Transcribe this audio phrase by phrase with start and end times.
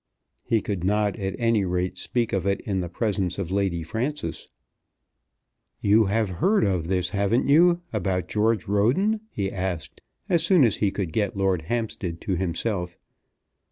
[0.45, 4.47] He could not, at any rate, speak of it in the presence of Lady Frances.
[5.79, 10.89] "You have heard this, haven't you, about George Roden?" he asked, as soon as he
[10.89, 12.97] could get Lord Hampstead to himself.